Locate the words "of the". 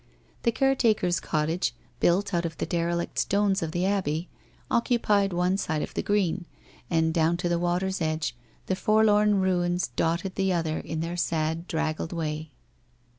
2.43-2.65, 3.61-3.85, 5.83-6.01